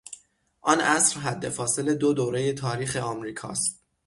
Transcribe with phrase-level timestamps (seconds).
[0.61, 3.79] آن عصر حدفاصل دو دورهی تاریخ امریکا است.